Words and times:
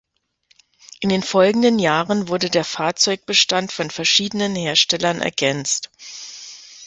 In 1.01 1.09
den 1.09 1.21
folgenden 1.21 1.77
Jahren 1.77 2.27
wurde 2.27 2.49
der 2.49 2.63
Fahrzeugbestand 2.65 3.71
von 3.71 3.91
verschiedenen 3.91 4.55
Herstellern 4.55 5.21
ergänzt. 5.21 5.91